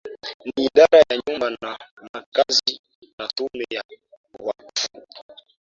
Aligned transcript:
Ni 0.45 0.63
idara 0.65 0.97
ya 0.97 1.17
Nyumba 1.27 1.49
na 1.61 1.79
Makazi 2.13 2.81
na 3.17 3.27
Tume 3.27 3.65
ya 3.69 3.83
Waqfu 4.39 4.89